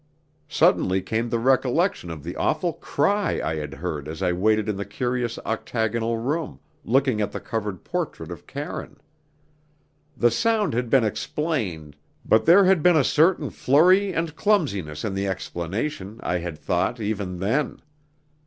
[0.49, 4.75] Suddenly came the recollection of the awful cry I had heard as I waited in
[4.75, 8.97] the curious octagonal room, looking at the covered portrait of Karine.
[10.17, 15.13] The sound had been explained, but there had been a certain flurry and clumsiness in
[15.13, 17.79] the explanation, I had thought, even then.